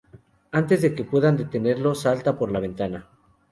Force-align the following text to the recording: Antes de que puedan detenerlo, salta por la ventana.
Antes 0.51 0.81
de 0.81 0.95
que 0.95 1.03
puedan 1.03 1.37
detenerlo, 1.37 1.93
salta 1.93 2.35
por 2.35 2.51
la 2.51 2.59
ventana. 2.59 3.07